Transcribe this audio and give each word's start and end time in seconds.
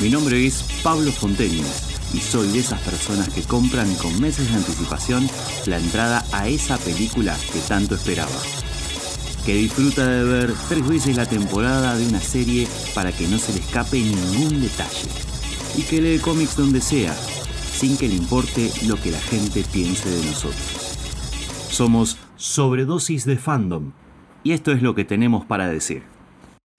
Mi 0.00 0.10
nombre 0.10 0.44
es 0.44 0.64
Pablo 0.82 1.12
Fonteñez 1.12 2.12
y 2.12 2.18
soy 2.18 2.48
de 2.48 2.58
esas 2.58 2.80
personas 2.80 3.28
que 3.28 3.42
compran 3.42 3.94
con 3.94 4.20
meses 4.20 4.50
de 4.50 4.56
anticipación 4.56 5.28
la 5.66 5.78
entrada 5.78 6.24
a 6.32 6.48
esa 6.48 6.78
película 6.78 7.36
que 7.52 7.60
tanto 7.60 7.94
esperaba. 7.94 8.30
Que 9.46 9.54
disfruta 9.54 10.06
de 10.06 10.24
ver 10.24 10.52
tres 10.68 10.86
veces 10.86 11.16
la 11.16 11.26
temporada 11.26 11.96
de 11.96 12.06
una 12.08 12.20
serie 12.20 12.66
para 12.94 13.12
que 13.12 13.28
no 13.28 13.38
se 13.38 13.52
le 13.52 13.60
escape 13.60 14.00
ningún 14.00 14.60
detalle. 14.60 15.08
Y 15.76 15.82
que 15.82 16.00
lee 16.00 16.18
cómics 16.18 16.56
donde 16.56 16.80
sea, 16.80 17.14
sin 17.14 17.96
que 17.96 18.08
le 18.08 18.14
importe 18.14 18.70
lo 18.86 18.96
que 18.96 19.12
la 19.12 19.20
gente 19.20 19.64
piense 19.72 20.10
de 20.10 20.24
nosotros. 20.24 20.98
Somos 21.70 22.18
sobredosis 22.36 23.24
de 23.24 23.36
fandom. 23.36 23.92
Y 24.42 24.52
esto 24.52 24.72
es 24.72 24.82
lo 24.82 24.94
que 24.94 25.04
tenemos 25.04 25.44
para 25.46 25.68
decir. 25.68 26.02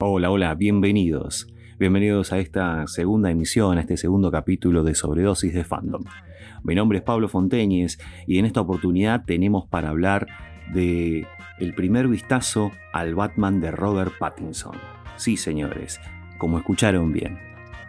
Hola, 0.02 0.30
hola, 0.30 0.54
bienvenidos. 0.56 1.48
Bienvenidos 1.78 2.32
a 2.32 2.40
esta 2.40 2.88
segunda 2.88 3.30
emisión, 3.30 3.78
a 3.78 3.82
este 3.82 3.98
segundo 3.98 4.32
capítulo 4.32 4.86
de 4.86 4.96
Sobredosis 4.96 5.54
de 5.54 5.66
Fandom. 5.66 6.06
Mi 6.64 6.74
nombre 6.74 7.00
es 7.00 7.04
Pablo 7.04 7.28
Fonteñez 7.28 8.00
y 8.26 8.40
en 8.40 8.46
esta 8.46 8.62
oportunidad 8.62 9.26
tenemos 9.26 9.68
para 9.68 9.90
hablar 9.90 10.26
de 10.74 11.28
el 11.60 11.76
primer 11.76 12.08
vistazo 12.08 12.72
al 12.94 13.14
Batman 13.14 13.60
de 13.60 13.72
Robert 13.72 14.14
Pattinson. 14.18 14.78
Sí, 15.18 15.36
señores, 15.36 16.00
como 16.38 16.58
escucharon 16.60 17.12
bien, 17.12 17.40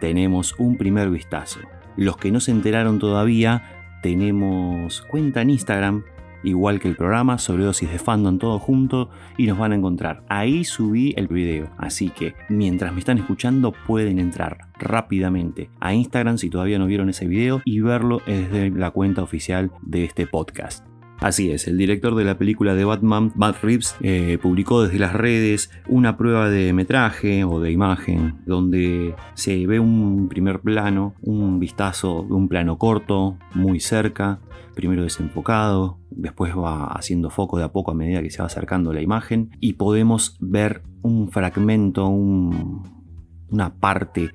tenemos 0.01 0.53
un 0.59 0.75
primer 0.75 1.09
vistazo. 1.09 1.61
Los 1.95 2.17
que 2.17 2.29
no 2.29 2.41
se 2.41 2.51
enteraron 2.51 2.99
todavía, 2.99 3.99
tenemos 4.03 5.01
cuenta 5.03 5.43
en 5.43 5.51
Instagram 5.51 6.03
igual 6.43 6.79
que 6.79 6.87
el 6.87 6.95
programa, 6.95 7.37
sobredosis 7.37 7.91
de 7.91 7.99
fandom 7.99 8.39
todo 8.39 8.59
junto 8.59 9.09
y 9.37 9.47
nos 9.47 9.57
van 9.57 9.71
a 9.71 9.75
encontrar. 9.75 10.23
Ahí 10.29 10.63
subí 10.63 11.13
el 11.17 11.27
video, 11.27 11.69
así 11.77 12.09
que 12.09 12.35
mientras 12.49 12.93
me 12.93 12.99
están 12.99 13.17
escuchando 13.17 13.73
pueden 13.85 14.19
entrar 14.19 14.67
rápidamente 14.79 15.69
a 15.79 15.93
Instagram 15.93 16.37
si 16.37 16.49
todavía 16.49 16.79
no 16.79 16.87
vieron 16.87 17.09
ese 17.09 17.27
video 17.27 17.61
y 17.65 17.79
verlo 17.81 18.21
desde 18.25 18.69
la 18.69 18.91
cuenta 18.91 19.21
oficial 19.21 19.71
de 19.81 20.05
este 20.05 20.27
podcast. 20.27 20.86
Así 21.19 21.49
es, 21.49 21.67
el 21.67 21.77
director 21.77 22.13
de 22.13 22.23
la 22.23 22.37
película 22.37 22.75
de 22.75 22.85
Batman, 22.85 23.31
Matt 23.35 23.63
Reeves, 23.63 23.95
eh, 24.01 24.37
publicó 24.39 24.83
desde 24.83 24.99
las 24.99 25.13
redes 25.13 25.71
una 25.87 26.15
prueba 26.15 26.47
de 26.47 26.73
metraje 26.73 27.43
o 27.43 27.59
de 27.59 27.71
imagen 27.71 28.35
donde 28.45 29.15
se 29.33 29.65
ve 29.65 29.79
un 29.79 30.29
primer 30.29 30.59
plano, 30.59 31.15
un 31.21 31.59
vistazo 31.59 32.23
de 32.27 32.35
un 32.35 32.47
plano 32.47 32.77
corto, 32.77 33.35
muy 33.55 33.79
cerca, 33.79 34.39
primero 34.75 35.01
desenfocado, 35.01 35.97
después 36.11 36.55
va 36.55 36.85
haciendo 36.85 37.31
foco 37.31 37.57
de 37.57 37.63
a 37.63 37.71
poco 37.71 37.91
a 37.91 37.95
medida 37.95 38.21
que 38.21 38.29
se 38.29 38.43
va 38.43 38.45
acercando 38.45 38.93
la 38.93 39.01
imagen 39.01 39.49
y 39.59 39.73
podemos 39.73 40.37
ver 40.39 40.83
un 41.01 41.31
fragmento, 41.31 42.07
una 42.07 43.73
parte 43.79 44.29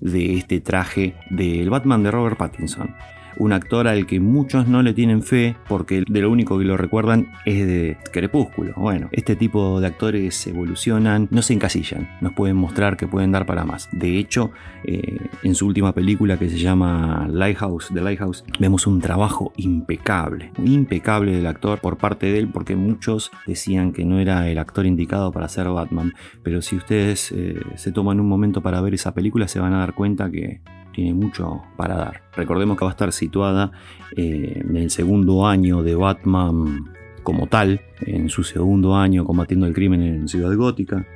de 0.00 0.38
este 0.38 0.62
traje 0.62 1.14
del 1.28 1.68
Batman 1.68 2.02
de 2.02 2.10
Robert 2.10 2.38
Pattinson 2.38 2.94
un 3.36 3.52
actor 3.52 3.88
al 3.88 4.06
que 4.06 4.20
muchos 4.20 4.68
no 4.68 4.82
le 4.82 4.94
tienen 4.94 5.22
fe 5.22 5.56
porque 5.68 6.04
de 6.06 6.20
lo 6.20 6.30
único 6.30 6.58
que 6.58 6.64
lo 6.64 6.76
recuerdan 6.76 7.32
es 7.44 7.66
de 7.66 7.96
Crepúsculo. 8.12 8.74
Bueno, 8.76 9.08
este 9.12 9.36
tipo 9.36 9.80
de 9.80 9.86
actores 9.86 10.46
evolucionan, 10.46 11.28
no 11.30 11.42
se 11.42 11.54
encasillan, 11.54 12.08
nos 12.20 12.32
pueden 12.32 12.56
mostrar 12.56 12.96
que 12.96 13.06
pueden 13.06 13.32
dar 13.32 13.46
para 13.46 13.64
más. 13.64 13.88
De 13.92 14.18
hecho, 14.18 14.50
eh, 14.84 15.18
en 15.42 15.54
su 15.54 15.66
última 15.66 15.92
película 15.92 16.38
que 16.38 16.48
se 16.48 16.58
llama 16.58 17.26
Lighthouse, 17.30 17.90
The 17.92 18.00
Lighthouse, 18.00 18.44
vemos 18.58 18.86
un 18.86 19.00
trabajo 19.00 19.52
impecable, 19.56 20.52
impecable 20.64 21.32
del 21.32 21.46
actor 21.46 21.80
por 21.80 21.96
parte 21.96 22.26
de 22.26 22.38
él 22.38 22.48
porque 22.48 22.76
muchos 22.76 23.30
decían 23.46 23.92
que 23.92 24.04
no 24.04 24.18
era 24.18 24.48
el 24.48 24.58
actor 24.58 24.86
indicado 24.86 25.32
para 25.32 25.48
ser 25.48 25.68
Batman, 25.68 26.12
pero 26.42 26.62
si 26.62 26.76
ustedes 26.76 27.32
eh, 27.32 27.60
se 27.76 27.92
toman 27.92 28.20
un 28.20 28.28
momento 28.28 28.60
para 28.60 28.80
ver 28.80 28.94
esa 28.94 29.14
película 29.14 29.48
se 29.48 29.60
van 29.60 29.72
a 29.74 29.78
dar 29.78 29.94
cuenta 29.94 30.30
que 30.30 30.60
tiene 30.92 31.14
mucho 31.14 31.62
para 31.76 31.96
dar. 31.96 32.22
Recordemos 32.36 32.76
que 32.76 32.84
va 32.84 32.90
a 32.90 32.92
estar 32.92 33.12
situada 33.12 33.72
eh, 34.16 34.62
en 34.64 34.76
el 34.76 34.90
segundo 34.90 35.46
año 35.46 35.82
de 35.82 35.94
Batman 35.94 36.90
como 37.22 37.46
tal, 37.46 37.80
en 38.00 38.28
su 38.28 38.42
segundo 38.42 38.96
año 38.96 39.24
combatiendo 39.24 39.66
el 39.66 39.74
crimen 39.74 40.02
en 40.02 40.28
Ciudad 40.28 40.54
Gótica. 40.56 41.06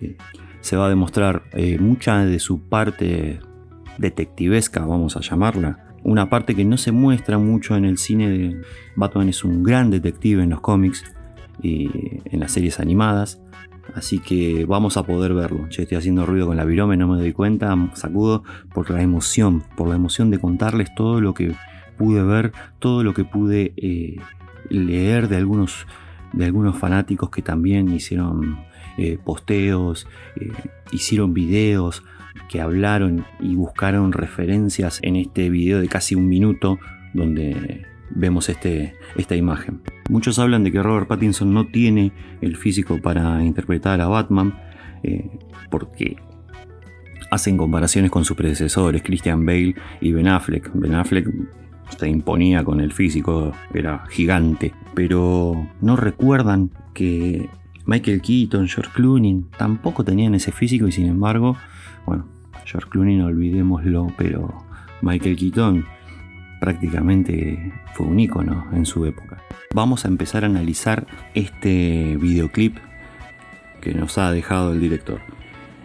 Eh, 0.00 0.16
se 0.60 0.76
va 0.76 0.86
a 0.86 0.88
demostrar 0.88 1.42
eh, 1.52 1.78
mucha 1.78 2.24
de 2.24 2.38
su 2.38 2.60
parte 2.60 3.40
detectivesca, 3.98 4.84
vamos 4.84 5.16
a 5.16 5.20
llamarla. 5.20 5.86
Una 6.04 6.28
parte 6.28 6.54
que 6.54 6.64
no 6.64 6.76
se 6.76 6.92
muestra 6.92 7.38
mucho 7.38 7.76
en 7.76 7.84
el 7.84 7.98
cine 7.98 8.28
de 8.28 8.60
Batman 8.96 9.28
es 9.28 9.44
un 9.44 9.62
gran 9.62 9.90
detective 9.90 10.42
en 10.42 10.50
los 10.50 10.60
cómics 10.60 11.04
y 11.62 11.88
en 12.24 12.40
las 12.40 12.52
series 12.52 12.80
animadas. 12.80 13.40
Así 13.94 14.18
que 14.18 14.64
vamos 14.66 14.96
a 14.96 15.02
poder 15.04 15.34
verlo. 15.34 15.68
Yo 15.68 15.82
estoy 15.82 15.98
haciendo 15.98 16.24
ruido 16.24 16.46
con 16.46 16.56
la 16.56 16.64
virome, 16.64 16.96
no 16.96 17.08
me 17.08 17.18
doy 17.18 17.32
cuenta, 17.32 17.76
sacudo 17.94 18.42
por 18.72 18.90
la 18.90 19.02
emoción, 19.02 19.62
por 19.76 19.88
la 19.88 19.96
emoción 19.96 20.30
de 20.30 20.38
contarles 20.38 20.94
todo 20.94 21.20
lo 21.20 21.34
que 21.34 21.54
pude 21.98 22.22
ver, 22.22 22.52
todo 22.78 23.04
lo 23.04 23.14
que 23.14 23.24
pude 23.24 23.74
eh, 23.76 24.16
leer 24.70 25.28
de 25.28 25.36
algunos, 25.36 25.86
de 26.32 26.46
algunos 26.46 26.76
fanáticos 26.78 27.30
que 27.30 27.42
también 27.42 27.92
hicieron 27.92 28.60
eh, 28.96 29.18
posteos, 29.22 30.06
eh, 30.36 30.52
hicieron 30.92 31.34
videos, 31.34 32.02
que 32.48 32.60
hablaron 32.60 33.24
y 33.40 33.56
buscaron 33.56 34.12
referencias 34.12 35.00
en 35.02 35.16
este 35.16 35.50
video 35.50 35.80
de 35.80 35.88
casi 35.88 36.14
un 36.14 36.28
minuto 36.28 36.78
donde 37.14 37.86
vemos 38.14 38.48
este, 38.48 38.94
esta 39.16 39.36
imagen. 39.36 39.80
Muchos 40.08 40.38
hablan 40.38 40.64
de 40.64 40.72
que 40.72 40.82
Robert 40.82 41.08
Pattinson 41.08 41.52
no 41.52 41.66
tiene 41.66 42.12
el 42.40 42.56
físico 42.56 42.98
para 43.00 43.42
interpretar 43.44 44.00
a 44.00 44.08
Batman 44.08 44.58
eh, 45.02 45.30
porque 45.70 46.16
hacen 47.30 47.56
comparaciones 47.56 48.10
con 48.10 48.24
sus 48.24 48.36
predecesores, 48.36 49.02
Christian 49.02 49.46
Bale 49.46 49.74
y 50.00 50.12
Ben 50.12 50.28
Affleck. 50.28 50.70
Ben 50.74 50.94
Affleck 50.94 51.28
se 51.88 52.08
imponía 52.08 52.64
con 52.64 52.80
el 52.80 52.92
físico, 52.92 53.52
era 53.72 54.04
gigante, 54.10 54.72
pero 54.94 55.68
no 55.80 55.96
recuerdan 55.96 56.70
que 56.94 57.48
Michael 57.86 58.22
Keaton, 58.22 58.68
George 58.68 58.92
Clooney 58.94 59.44
tampoco 59.56 60.04
tenían 60.04 60.34
ese 60.34 60.52
físico 60.52 60.86
y 60.86 60.92
sin 60.92 61.06
embargo, 61.06 61.56
bueno, 62.06 62.26
George 62.64 62.88
Clooney 62.90 63.16
no 63.16 63.26
olvidémoslo, 63.26 64.08
pero 64.16 64.64
Michael 65.00 65.36
Keaton 65.36 65.84
prácticamente 66.62 67.72
fue 67.94 68.06
un 68.06 68.20
icono 68.20 68.68
en 68.72 68.86
su 68.86 69.04
época. 69.04 69.42
Vamos 69.74 70.04
a 70.04 70.08
empezar 70.08 70.44
a 70.44 70.46
analizar 70.46 71.08
este 71.34 72.16
videoclip 72.20 72.76
que 73.80 73.92
nos 73.94 74.16
ha 74.16 74.30
dejado 74.30 74.72
el 74.72 74.78
director. 74.78 75.18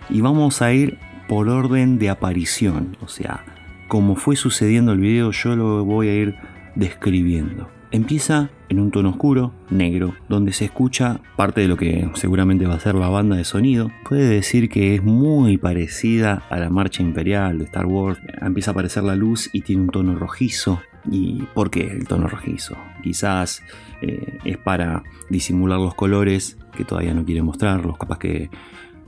Y 0.08 0.22
vamos 0.22 0.62
a 0.62 0.72
ir 0.72 1.00
por 1.28 1.50
orden 1.50 1.98
de 1.98 2.12
aparición, 2.12 2.96
o 3.02 3.08
sea, 3.08 3.44
como 3.88 4.16
fue 4.16 4.36
sucediendo 4.36 4.92
el 4.92 5.00
video, 5.00 5.32
yo 5.32 5.56
lo 5.56 5.84
voy 5.84 6.10
a 6.10 6.14
ir 6.14 6.36
describiendo. 6.76 7.72
Empieza 7.92 8.50
en 8.68 8.80
un 8.80 8.92
tono 8.92 9.12
oscuro, 9.12 9.54
negro, 9.70 10.14
donde 10.28 10.52
se 10.52 10.66
escucha 10.66 11.22
parte 11.38 11.62
de 11.62 11.70
lo 11.70 11.78
que 11.78 12.10
seguramente 12.16 12.66
va 12.66 12.76
a 12.76 12.80
ser 12.82 12.96
la 12.96 13.08
banda 13.08 13.38
de 13.38 13.46
sonido. 13.46 13.90
Puede 14.08 14.28
decir 14.28 14.68
que 14.68 14.96
es 14.96 15.04
muy 15.04 15.58
parecida 15.58 16.44
a 16.50 16.60
la 16.60 16.70
marcha 16.70 17.02
imperial 17.02 17.60
de 17.60 17.66
Star 17.66 17.86
Wars. 17.86 18.20
Empieza 18.42 18.72
a 18.72 18.74
aparecer 18.74 19.04
la 19.04 19.16
luz 19.16 19.50
y 19.54 19.62
tiene 19.62 19.84
un 19.84 19.90
tono 19.90 20.16
rojizo. 20.16 20.82
¿Y 21.10 21.44
por 21.54 21.70
qué 21.70 21.88
el 21.88 22.06
tono 22.06 22.28
rojizo? 22.28 22.76
Quizás 23.02 23.64
eh, 24.02 24.40
es 24.44 24.58
para 24.58 25.04
disimular 25.30 25.80
los 25.80 25.96
colores 25.96 26.58
que 26.76 26.84
todavía 26.84 27.14
no 27.14 27.24
quiere 27.24 27.42
mostrarlos. 27.42 27.98
Capaz 27.98 28.20
que 28.20 28.50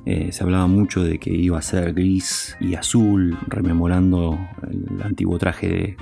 eh, 0.05 0.31
se 0.31 0.43
hablaba 0.43 0.67
mucho 0.67 1.03
de 1.03 1.19
que 1.19 1.31
iba 1.31 1.59
a 1.59 1.61
ser 1.61 1.93
gris 1.93 2.55
y 2.61 2.75
azul, 2.75 3.37
rememorando 3.47 4.39
el 4.71 5.01
antiguo 5.03 5.37
traje 5.37 5.67
de, 5.67 5.97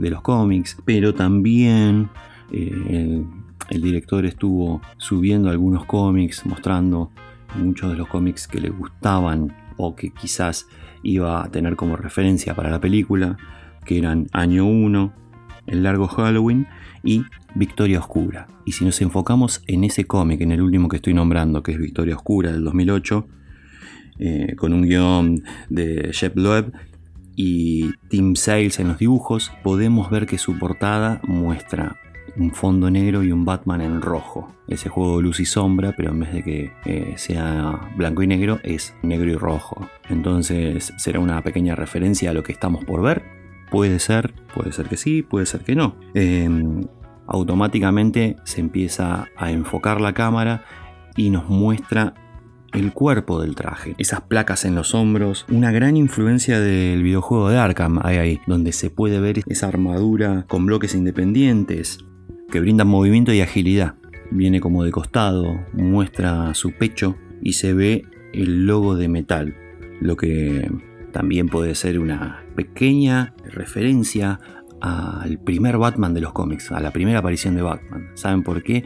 de 0.00 0.10
los 0.10 0.22
cómics, 0.22 0.78
pero 0.84 1.14
también 1.14 2.08
eh, 2.50 3.22
el, 3.68 3.82
director 3.82 4.24
estuvo 4.24 4.80
subiendo 4.96 5.50
algunos 5.50 5.84
cómics, 5.84 6.46
mostrando 6.46 7.10
muchos 7.54 7.90
de 7.90 7.98
los 7.98 8.08
cómics 8.08 8.48
que 8.48 8.60
le 8.60 8.70
gustaban 8.70 9.54
o 9.76 9.94
que 9.94 10.10
quizás 10.10 10.66
iba 11.02 11.44
a 11.44 11.50
tener 11.50 11.76
como 11.76 11.96
referencia 11.96 12.54
para 12.54 12.70
la 12.70 12.80
película, 12.80 13.36
que 13.84 13.98
eran 13.98 14.26
Año 14.32 14.64
1, 14.64 15.12
El 15.66 15.82
Largo 15.82 16.08
Halloween 16.08 16.66
y 17.04 17.24
Victoria 17.54 18.00
Oscura. 18.00 18.46
Y 18.64 18.72
si 18.72 18.84
nos 18.84 19.00
enfocamos 19.02 19.62
en 19.66 19.84
ese 19.84 20.04
cómic, 20.04 20.40
en 20.40 20.52
el 20.52 20.62
último 20.62 20.88
que 20.88 20.96
estoy 20.96 21.12
nombrando, 21.14 21.62
que 21.62 21.72
es 21.72 21.78
Victoria 21.78 22.16
Oscura 22.16 22.52
del 22.52 22.64
2008, 22.64 23.28
eh, 24.18 24.54
con 24.56 24.72
un 24.72 24.82
guion 24.82 25.42
de 25.68 26.10
Jeff 26.12 26.36
Loeb 26.36 26.72
y 27.42 27.94
Tim 28.10 28.36
Sales 28.36 28.80
en 28.80 28.88
los 28.88 28.98
dibujos, 28.98 29.50
podemos 29.62 30.10
ver 30.10 30.26
que 30.26 30.36
su 30.36 30.58
portada 30.58 31.22
muestra 31.22 31.96
un 32.36 32.52
fondo 32.52 32.90
negro 32.90 33.22
y 33.22 33.32
un 33.32 33.46
Batman 33.46 33.80
en 33.80 34.02
rojo. 34.02 34.52
Ese 34.68 34.90
juego 34.90 35.16
de 35.16 35.22
luz 35.22 35.40
y 35.40 35.46
sombra, 35.46 35.94
pero 35.96 36.10
en 36.10 36.20
vez 36.20 36.34
de 36.34 36.42
que 36.42 36.72
eh, 36.84 37.14
sea 37.16 37.80
blanco 37.96 38.22
y 38.22 38.26
negro, 38.26 38.60
es 38.62 38.94
negro 39.02 39.30
y 39.30 39.36
rojo. 39.36 39.88
Entonces 40.10 40.92
será 40.98 41.18
una 41.18 41.42
pequeña 41.42 41.74
referencia 41.74 42.28
a 42.28 42.34
lo 42.34 42.42
que 42.42 42.52
estamos 42.52 42.84
por 42.84 43.00
ver. 43.00 43.22
Puede 43.70 44.00
ser, 44.00 44.34
puede 44.54 44.72
ser 44.72 44.90
que 44.90 44.98
sí, 44.98 45.22
puede 45.22 45.46
ser 45.46 45.64
que 45.64 45.74
no. 45.74 45.96
Em, 46.12 46.84
automáticamente 47.26 48.36
se 48.44 48.60
empieza 48.60 49.28
a 49.38 49.50
enfocar 49.50 49.98
la 50.02 50.12
cámara 50.12 50.64
y 51.16 51.30
nos 51.30 51.48
muestra 51.48 52.12
el 52.72 52.92
cuerpo 52.92 53.40
del 53.40 53.54
traje, 53.54 53.94
esas 53.98 54.20
placas 54.22 54.64
en 54.64 54.74
los 54.74 54.94
hombros, 54.94 55.46
una 55.48 55.72
gran 55.72 55.96
influencia 55.96 56.60
del 56.60 57.02
videojuego 57.02 57.48
de 57.48 57.58
Arkham 57.58 58.00
hay 58.02 58.16
ahí, 58.16 58.40
donde 58.46 58.72
se 58.72 58.90
puede 58.90 59.20
ver 59.20 59.42
esa 59.46 59.68
armadura 59.68 60.44
con 60.48 60.66
bloques 60.66 60.94
independientes 60.94 61.98
que 62.50 62.60
brindan 62.60 62.88
movimiento 62.88 63.32
y 63.32 63.40
agilidad. 63.40 63.94
Viene 64.30 64.60
como 64.60 64.84
de 64.84 64.92
costado, 64.92 65.60
muestra 65.72 66.54
su 66.54 66.72
pecho 66.72 67.16
y 67.42 67.54
se 67.54 67.74
ve 67.74 68.04
el 68.32 68.66
logo 68.66 68.96
de 68.96 69.08
metal, 69.08 69.56
lo 70.00 70.16
que 70.16 70.70
también 71.12 71.48
puede 71.48 71.74
ser 71.74 71.98
una 71.98 72.44
pequeña 72.54 73.34
referencia 73.44 74.38
al 74.80 75.38
primer 75.38 75.78
Batman 75.78 76.14
de 76.14 76.20
los 76.20 76.32
cómics, 76.32 76.70
a 76.72 76.80
la 76.80 76.92
primera 76.92 77.18
aparición 77.18 77.54
de 77.54 77.62
Batman. 77.62 78.10
¿Saben 78.14 78.42
por 78.42 78.62
qué? 78.62 78.84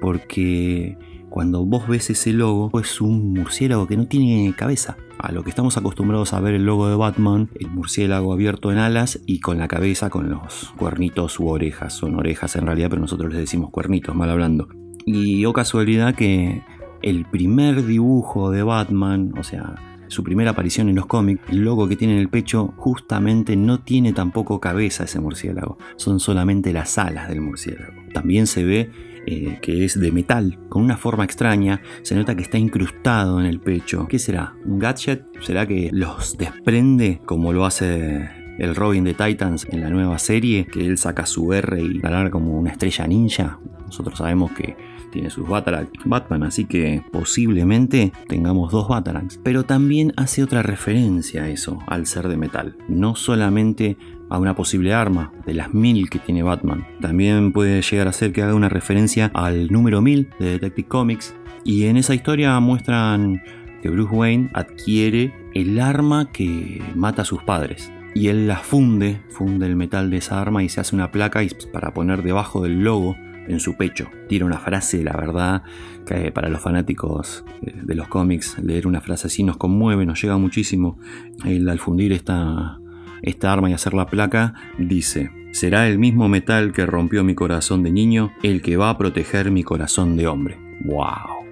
Porque 0.00 0.96
cuando 1.34 1.64
vos 1.64 1.88
ves 1.88 2.10
ese 2.10 2.32
logo 2.32 2.70
es 2.78 3.00
un 3.00 3.32
murciélago 3.32 3.88
que 3.88 3.96
no 3.96 4.06
tiene 4.06 4.54
cabeza. 4.56 4.96
A 5.18 5.32
lo 5.32 5.42
que 5.42 5.50
estamos 5.50 5.76
acostumbrados 5.76 6.32
a 6.32 6.38
ver 6.38 6.54
el 6.54 6.64
logo 6.64 6.88
de 6.88 6.94
Batman, 6.94 7.50
el 7.58 7.70
murciélago 7.72 8.32
abierto 8.32 8.70
en 8.70 8.78
alas 8.78 9.18
y 9.26 9.40
con 9.40 9.58
la 9.58 9.66
cabeza 9.66 10.10
con 10.10 10.30
los 10.30 10.72
cuernitos 10.76 11.40
u 11.40 11.48
orejas. 11.48 11.92
Son 11.92 12.14
orejas 12.14 12.54
en 12.54 12.66
realidad, 12.66 12.88
pero 12.88 13.02
nosotros 13.02 13.32
les 13.32 13.40
decimos 13.40 13.70
cuernitos, 13.70 14.14
mal 14.14 14.30
hablando. 14.30 14.68
Y 15.06 15.44
o 15.44 15.50
oh 15.50 15.52
casualidad 15.52 16.14
que 16.14 16.62
el 17.02 17.24
primer 17.24 17.84
dibujo 17.84 18.52
de 18.52 18.62
Batman, 18.62 19.34
o 19.36 19.42
sea, 19.42 19.74
su 20.06 20.22
primera 20.22 20.52
aparición 20.52 20.88
en 20.88 20.94
los 20.94 21.06
cómics, 21.06 21.42
el 21.48 21.64
logo 21.64 21.88
que 21.88 21.96
tiene 21.96 22.14
en 22.14 22.20
el 22.20 22.28
pecho 22.28 22.74
justamente 22.76 23.56
no 23.56 23.80
tiene 23.80 24.12
tampoco 24.12 24.60
cabeza 24.60 25.02
ese 25.02 25.18
murciélago, 25.18 25.78
son 25.96 26.20
solamente 26.20 26.72
las 26.72 26.96
alas 26.96 27.28
del 27.28 27.40
murciélago. 27.40 28.04
También 28.12 28.46
se 28.46 28.62
ve 28.62 29.13
eh, 29.26 29.58
que 29.60 29.84
es 29.84 29.98
de 29.98 30.12
metal, 30.12 30.58
con 30.68 30.82
una 30.82 30.96
forma 30.96 31.24
extraña, 31.24 31.80
se 32.02 32.14
nota 32.14 32.34
que 32.34 32.42
está 32.42 32.58
incrustado 32.58 33.40
en 33.40 33.46
el 33.46 33.60
pecho. 33.60 34.06
¿Qué 34.08 34.18
será? 34.18 34.54
¿Un 34.64 34.78
gadget? 34.78 35.24
¿Será 35.40 35.66
que 35.66 35.90
los 35.92 36.36
desprende 36.36 37.20
como 37.24 37.52
lo 37.52 37.64
hace 37.64 38.28
el 38.58 38.74
Robin 38.74 39.04
de 39.04 39.14
Titans 39.14 39.66
en 39.70 39.80
la 39.80 39.90
nueva 39.90 40.18
serie? 40.18 40.66
Que 40.66 40.86
él 40.86 40.98
saca 40.98 41.26
su 41.26 41.52
R 41.52 41.80
y 41.80 42.00
la 42.00 42.30
como 42.30 42.58
una 42.58 42.70
estrella 42.70 43.06
ninja. 43.06 43.58
Nosotros 43.94 44.18
sabemos 44.18 44.50
que 44.50 44.76
tiene 45.12 45.30
sus 45.30 45.48
Batman, 45.48 46.42
así 46.42 46.64
que 46.64 47.04
posiblemente 47.12 48.12
tengamos 48.26 48.72
dos 48.72 48.88
Bataraks. 48.88 49.38
Pero 49.44 49.62
también 49.62 50.12
hace 50.16 50.42
otra 50.42 50.64
referencia 50.64 51.44
a 51.44 51.48
eso, 51.48 51.78
al 51.86 52.06
ser 52.06 52.26
de 52.26 52.36
metal. 52.36 52.76
No 52.88 53.14
solamente 53.14 53.96
a 54.30 54.38
una 54.38 54.56
posible 54.56 54.92
arma 54.92 55.32
de 55.46 55.54
las 55.54 55.72
mil 55.72 56.10
que 56.10 56.18
tiene 56.18 56.42
Batman. 56.42 56.84
También 57.00 57.52
puede 57.52 57.82
llegar 57.82 58.08
a 58.08 58.12
ser 58.12 58.32
que 58.32 58.42
haga 58.42 58.56
una 58.56 58.68
referencia 58.68 59.30
al 59.32 59.68
número 59.70 60.02
1000 60.02 60.30
de 60.40 60.50
Detective 60.50 60.88
Comics. 60.88 61.36
Y 61.62 61.84
en 61.84 61.96
esa 61.96 62.16
historia 62.16 62.58
muestran 62.58 63.40
que 63.80 63.90
Bruce 63.90 64.12
Wayne 64.12 64.50
adquiere 64.54 65.32
el 65.54 65.78
arma 65.78 66.32
que 66.32 66.82
mata 66.96 67.22
a 67.22 67.24
sus 67.24 67.44
padres. 67.44 67.92
Y 68.16 68.26
él 68.26 68.48
la 68.48 68.56
funde, 68.56 69.20
funde 69.28 69.66
el 69.66 69.76
metal 69.76 70.10
de 70.10 70.16
esa 70.16 70.40
arma 70.40 70.64
y 70.64 70.68
se 70.68 70.80
hace 70.80 70.96
una 70.96 71.12
placa 71.12 71.40
para 71.72 71.94
poner 71.94 72.24
debajo 72.24 72.60
del 72.60 72.82
logo 72.82 73.16
en 73.46 73.60
su 73.60 73.76
pecho. 73.76 74.08
Tira 74.28 74.46
una 74.46 74.58
frase, 74.58 75.02
la 75.02 75.12
verdad, 75.12 75.62
que 76.06 76.32
para 76.32 76.48
los 76.48 76.60
fanáticos 76.60 77.44
eh, 77.62 77.74
de 77.82 77.94
los 77.94 78.08
cómics, 78.08 78.58
leer 78.58 78.86
una 78.86 79.00
frase 79.00 79.26
así 79.26 79.42
nos 79.42 79.56
conmueve, 79.56 80.06
nos 80.06 80.20
llega 80.20 80.36
muchísimo. 80.36 80.98
El, 81.44 81.68
al 81.68 81.78
fundir 81.78 82.12
esta, 82.12 82.78
esta 83.22 83.52
arma 83.52 83.70
y 83.70 83.72
hacer 83.72 83.94
la 83.94 84.06
placa, 84.06 84.54
dice, 84.78 85.30
será 85.52 85.88
el 85.88 85.98
mismo 85.98 86.28
metal 86.28 86.72
que 86.72 86.86
rompió 86.86 87.24
mi 87.24 87.34
corazón 87.34 87.82
de 87.82 87.92
niño 87.92 88.32
el 88.42 88.62
que 88.62 88.76
va 88.76 88.90
a 88.90 88.98
proteger 88.98 89.50
mi 89.50 89.62
corazón 89.62 90.16
de 90.16 90.26
hombre. 90.26 90.58
¡Wow! 90.84 91.44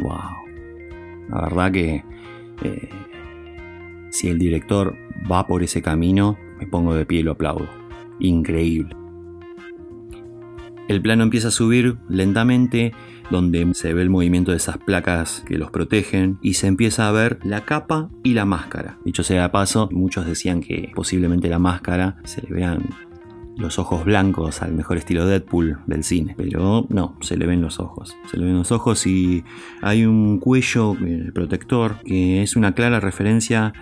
¡Wow! 0.00 1.28
La 1.30 1.40
verdad 1.42 1.72
que 1.72 2.04
eh, 2.62 2.88
si 4.10 4.28
el 4.28 4.38
director 4.38 4.96
va 5.30 5.46
por 5.46 5.62
ese 5.62 5.82
camino, 5.82 6.38
me 6.58 6.66
pongo 6.66 6.94
de 6.94 7.06
pie 7.06 7.20
y 7.20 7.22
lo 7.22 7.32
aplaudo. 7.32 7.68
Increíble. 8.18 8.97
El 10.88 11.02
plano 11.02 11.22
empieza 11.22 11.48
a 11.48 11.50
subir 11.50 11.98
lentamente, 12.08 12.94
donde 13.30 13.74
se 13.74 13.92
ve 13.92 14.00
el 14.00 14.08
movimiento 14.08 14.52
de 14.52 14.56
esas 14.56 14.78
placas 14.78 15.44
que 15.46 15.58
los 15.58 15.70
protegen 15.70 16.38
y 16.40 16.54
se 16.54 16.66
empieza 16.66 17.06
a 17.06 17.12
ver 17.12 17.38
la 17.44 17.66
capa 17.66 18.08
y 18.22 18.32
la 18.32 18.46
máscara. 18.46 18.98
Dicho 19.04 19.22
sea 19.22 19.42
de 19.42 19.48
paso, 19.50 19.90
muchos 19.92 20.26
decían 20.26 20.62
que 20.62 20.90
posiblemente 20.94 21.50
la 21.50 21.58
máscara 21.58 22.16
se 22.24 22.40
le 22.40 22.54
vean 22.54 22.88
los 23.58 23.78
ojos 23.78 24.04
blancos 24.06 24.62
al 24.62 24.72
mejor 24.72 24.96
estilo 24.96 25.26
Deadpool 25.26 25.78
del 25.86 26.04
cine, 26.04 26.34
pero 26.38 26.86
no, 26.88 27.16
se 27.20 27.36
le 27.36 27.46
ven 27.46 27.60
los 27.60 27.80
ojos. 27.80 28.16
Se 28.30 28.38
le 28.38 28.46
ven 28.46 28.56
los 28.56 28.72
ojos 28.72 29.06
y 29.06 29.44
hay 29.82 30.06
un 30.06 30.38
cuello 30.38 30.96
eh, 31.04 31.30
protector 31.34 31.96
que 32.02 32.42
es 32.42 32.56
una 32.56 32.72
clara 32.72 32.98
referencia 32.98 33.74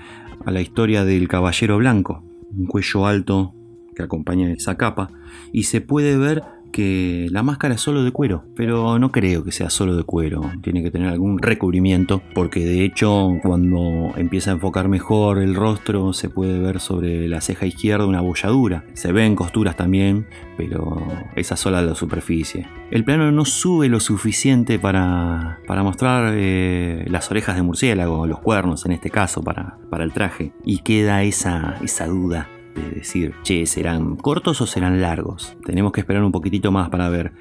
a 0.44 0.50
la 0.50 0.60
historia 0.60 1.04
del 1.04 1.28
caballero 1.28 1.78
blanco, 1.78 2.24
un 2.50 2.66
cuello 2.66 3.06
alto 3.06 3.54
que 3.94 4.02
acompaña 4.02 4.50
esa 4.50 4.76
capa 4.76 5.10
y 5.52 5.64
se 5.64 5.80
puede 5.80 6.16
ver 6.16 6.42
que 6.76 7.28
la 7.30 7.42
máscara 7.42 7.76
es 7.76 7.80
solo 7.80 8.04
de 8.04 8.10
cuero, 8.10 8.44
pero 8.54 8.98
no 8.98 9.10
creo 9.10 9.42
que 9.42 9.50
sea 9.50 9.70
solo 9.70 9.96
de 9.96 10.02
cuero, 10.02 10.42
tiene 10.60 10.82
que 10.82 10.90
tener 10.90 11.08
algún 11.08 11.38
recubrimiento, 11.38 12.20
porque 12.34 12.66
de 12.66 12.84
hecho 12.84 13.30
cuando 13.42 14.12
empieza 14.18 14.50
a 14.50 14.54
enfocar 14.54 14.86
mejor 14.86 15.38
el 15.38 15.54
rostro 15.54 16.12
se 16.12 16.28
puede 16.28 16.58
ver 16.58 16.80
sobre 16.80 17.28
la 17.28 17.40
ceja 17.40 17.64
izquierda 17.64 18.04
una 18.04 18.20
bolladura, 18.20 18.84
se 18.92 19.10
ven 19.10 19.36
costuras 19.36 19.74
también, 19.74 20.26
pero 20.58 21.02
esa 21.34 21.56
sola 21.56 21.80
la 21.80 21.94
superficie. 21.94 22.68
El 22.90 23.04
plano 23.04 23.32
no 23.32 23.46
sube 23.46 23.88
lo 23.88 23.98
suficiente 23.98 24.78
para, 24.78 25.60
para 25.66 25.82
mostrar 25.82 26.34
eh, 26.36 27.06
las 27.08 27.30
orejas 27.30 27.56
de 27.56 27.62
murciélago, 27.62 28.26
los 28.26 28.40
cuernos 28.40 28.84
en 28.84 28.92
este 28.92 29.08
caso 29.08 29.42
para, 29.42 29.78
para 29.88 30.04
el 30.04 30.12
traje, 30.12 30.52
y 30.62 30.80
queda 30.80 31.22
esa, 31.22 31.78
esa 31.82 32.06
duda 32.06 32.50
de 32.76 32.90
decir, 32.90 33.34
che, 33.42 33.66
¿serán 33.66 34.16
cortos 34.16 34.60
o 34.60 34.66
serán 34.66 35.00
largos? 35.00 35.56
Tenemos 35.64 35.92
que 35.92 36.00
esperar 36.00 36.22
un 36.22 36.32
poquitito 36.32 36.70
más 36.72 36.88
para 36.90 37.08
ver. 37.08 37.32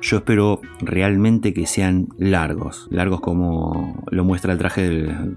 Yo 0.00 0.18
espero 0.18 0.60
realmente 0.80 1.54
que 1.54 1.66
sean 1.66 2.08
largos, 2.18 2.88
largos 2.90 3.20
como 3.20 4.04
lo 4.10 4.24
muestra 4.24 4.52
el 4.52 4.58
traje 4.58 4.82
del, 4.82 5.36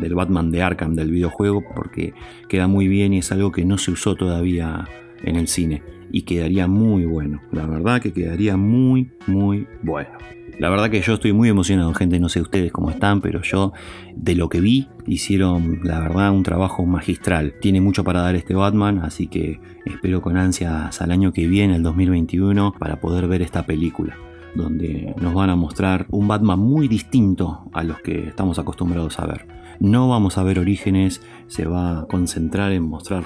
del 0.00 0.14
Batman 0.14 0.50
de 0.50 0.62
Arkham 0.62 0.94
del 0.94 1.10
videojuego, 1.10 1.62
porque 1.74 2.14
queda 2.48 2.66
muy 2.66 2.88
bien 2.88 3.12
y 3.12 3.18
es 3.18 3.30
algo 3.30 3.52
que 3.52 3.64
no 3.64 3.78
se 3.78 3.92
usó 3.92 4.16
todavía 4.16 4.86
en 5.22 5.36
el 5.36 5.46
cine 5.46 5.82
y 6.10 6.22
quedaría 6.22 6.66
muy 6.66 7.04
bueno. 7.04 7.40
La 7.52 7.66
verdad 7.66 8.00
que 8.00 8.12
quedaría 8.12 8.56
muy, 8.56 9.12
muy 9.26 9.66
bueno. 9.82 10.10
La 10.58 10.70
verdad 10.70 10.90
que 10.90 11.00
yo 11.00 11.14
estoy 11.14 11.32
muy 11.32 11.48
emocionado, 11.48 11.94
gente, 11.94 12.18
no 12.18 12.28
sé 12.28 12.40
ustedes 12.40 12.72
cómo 12.72 12.90
están, 12.90 13.20
pero 13.20 13.42
yo 13.42 13.72
de 14.16 14.34
lo 14.34 14.48
que 14.48 14.60
vi 14.60 14.88
hicieron, 15.06 15.80
la 15.84 16.00
verdad, 16.00 16.32
un 16.32 16.42
trabajo 16.42 16.84
magistral. 16.84 17.54
Tiene 17.60 17.80
mucho 17.80 18.02
para 18.02 18.22
dar 18.22 18.34
este 18.34 18.54
Batman, 18.54 18.98
así 19.04 19.28
que 19.28 19.60
espero 19.86 20.20
con 20.20 20.36
ansias 20.36 21.00
al 21.00 21.12
año 21.12 21.32
que 21.32 21.46
viene, 21.46 21.76
el 21.76 21.84
2021, 21.84 22.74
para 22.76 22.96
poder 22.96 23.28
ver 23.28 23.42
esta 23.42 23.66
película 23.66 24.16
donde 24.54 25.14
nos 25.20 25.34
van 25.34 25.50
a 25.50 25.56
mostrar 25.56 26.06
un 26.10 26.26
Batman 26.26 26.58
muy 26.58 26.88
distinto 26.88 27.68
a 27.72 27.84
los 27.84 28.00
que 28.00 28.28
estamos 28.28 28.58
acostumbrados 28.58 29.20
a 29.20 29.26
ver. 29.26 29.46
No 29.78 30.08
vamos 30.08 30.38
a 30.38 30.42
ver 30.42 30.58
orígenes, 30.58 31.22
se 31.46 31.66
va 31.66 32.00
a 32.00 32.06
concentrar 32.06 32.72
en 32.72 32.82
mostrar, 32.82 33.24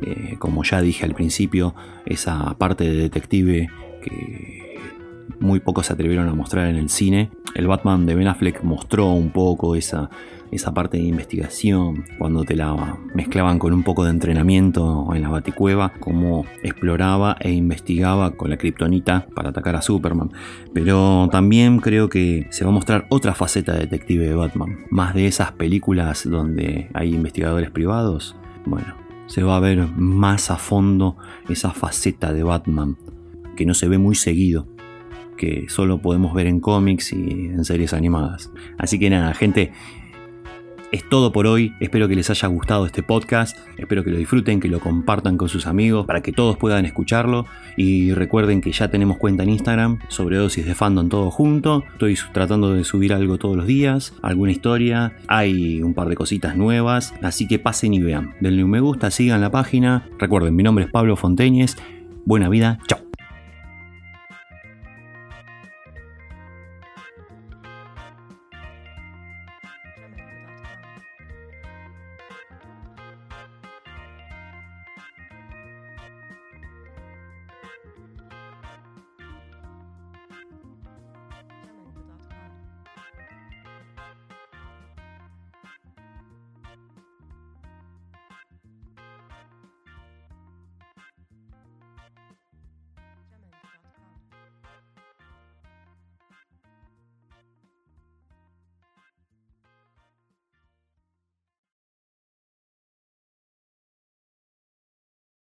eh, 0.00 0.36
como 0.40 0.64
ya 0.64 0.80
dije 0.80 1.04
al 1.04 1.14
principio, 1.14 1.76
esa 2.06 2.56
parte 2.58 2.84
de 2.84 2.96
detective 2.96 3.68
que 4.02 4.62
muy 5.40 5.60
pocos 5.60 5.86
se 5.86 5.92
atrevieron 5.92 6.28
a 6.28 6.34
mostrar 6.34 6.68
en 6.68 6.76
el 6.76 6.88
cine. 6.88 7.30
El 7.54 7.66
Batman 7.66 8.06
de 8.06 8.14
Ben 8.14 8.28
Affleck 8.28 8.62
mostró 8.62 9.12
un 9.12 9.30
poco 9.30 9.76
esa, 9.76 10.10
esa 10.52 10.74
parte 10.74 10.98
de 10.98 11.04
investigación, 11.04 12.04
cuando 12.18 12.44
te 12.44 12.54
la 12.54 12.98
mezclaban 13.14 13.58
con 13.58 13.72
un 13.72 13.82
poco 13.82 14.04
de 14.04 14.10
entrenamiento 14.10 15.08
en 15.14 15.22
la 15.22 15.30
baticueva, 15.30 15.94
cómo 15.98 16.44
exploraba 16.62 17.36
e 17.40 17.50
investigaba 17.52 18.32
con 18.32 18.50
la 18.50 18.58
kriptonita 18.58 19.26
para 19.34 19.48
atacar 19.48 19.76
a 19.76 19.82
Superman. 19.82 20.30
Pero 20.74 21.28
también 21.32 21.80
creo 21.80 22.10
que 22.10 22.46
se 22.50 22.64
va 22.64 22.70
a 22.70 22.74
mostrar 22.74 23.06
otra 23.08 23.34
faceta 23.34 23.72
de 23.72 23.80
detective 23.80 24.26
de 24.26 24.34
Batman, 24.34 24.86
más 24.90 25.14
de 25.14 25.26
esas 25.26 25.52
películas 25.52 26.28
donde 26.28 26.90
hay 26.92 27.14
investigadores 27.14 27.70
privados. 27.70 28.36
Bueno, 28.66 28.94
se 29.26 29.42
va 29.42 29.56
a 29.56 29.60
ver 29.60 29.88
más 29.96 30.50
a 30.50 30.56
fondo 30.56 31.16
esa 31.48 31.70
faceta 31.70 32.34
de 32.34 32.42
Batman 32.42 32.98
que 33.56 33.64
no 33.64 33.72
se 33.72 33.88
ve 33.88 33.96
muy 33.96 34.14
seguido 34.14 34.66
que 35.36 35.66
solo 35.68 35.98
podemos 35.98 36.34
ver 36.34 36.46
en 36.46 36.60
cómics 36.60 37.12
y 37.12 37.46
en 37.46 37.64
series 37.64 37.92
animadas. 37.92 38.50
Así 38.78 38.98
que 38.98 39.10
nada, 39.10 39.34
gente, 39.34 39.72
es 40.92 41.08
todo 41.08 41.32
por 41.32 41.46
hoy. 41.46 41.74
Espero 41.80 42.06
que 42.06 42.14
les 42.14 42.28
haya 42.30 42.46
gustado 42.48 42.84
este 42.84 43.02
podcast. 43.02 43.56
Espero 43.78 44.04
que 44.04 44.10
lo 44.10 44.18
disfruten, 44.18 44.60
que 44.60 44.68
lo 44.68 44.78
compartan 44.78 45.38
con 45.38 45.48
sus 45.48 45.66
amigos 45.66 46.06
para 46.06 46.20
que 46.20 46.32
todos 46.32 46.58
puedan 46.58 46.84
escucharlo. 46.84 47.46
Y 47.76 48.12
recuerden 48.12 48.60
que 48.60 48.72
ya 48.72 48.88
tenemos 48.88 49.16
cuenta 49.16 49.42
en 49.42 49.48
Instagram, 49.48 49.98
sobredosis 50.08 50.66
de 50.66 50.74
fandom 50.74 51.08
todo 51.08 51.30
junto. 51.30 51.82
Estoy 51.92 52.16
tratando 52.32 52.74
de 52.74 52.84
subir 52.84 53.14
algo 53.14 53.38
todos 53.38 53.56
los 53.56 53.66
días, 53.66 54.12
alguna 54.22 54.52
historia. 54.52 55.16
Hay 55.28 55.82
un 55.82 55.94
par 55.94 56.08
de 56.08 56.14
cositas 56.14 56.56
nuevas. 56.56 57.14
Así 57.22 57.48
que 57.48 57.58
pasen 57.58 57.94
y 57.94 58.02
vean. 58.02 58.34
Denle 58.40 58.62
un 58.62 58.70
me 58.70 58.80
gusta, 58.80 59.10
sigan 59.10 59.40
la 59.40 59.50
página. 59.50 60.08
Recuerden, 60.18 60.54
mi 60.54 60.62
nombre 60.62 60.84
es 60.84 60.90
Pablo 60.90 61.16
Fonteñez. 61.16 61.76
Buena 62.26 62.50
vida, 62.50 62.78
chao. 62.86 63.01